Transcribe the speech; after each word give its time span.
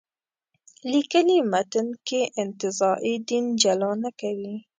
لیکلي 0.91 1.39
متن 1.51 1.87
کې 2.07 2.21
انتزاعي 2.41 3.15
دین 3.29 3.45
جلا 3.61 3.91
نه 4.03 4.11
کوي. 4.19 4.55